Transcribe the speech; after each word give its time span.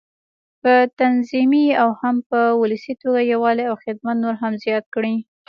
په 0.61 0.73
تنظيمي 0.99 1.67
او 1.81 1.89
هم 2.01 2.15
په 2.29 2.39
ولسي 2.61 2.93
توګه 3.01 3.19
یووالی 3.31 3.65
او 3.71 3.75
خدمت 3.83 4.15
نور 4.23 4.35
هم 4.41 4.53
زیات 4.63 4.85
کړي. 4.95 5.15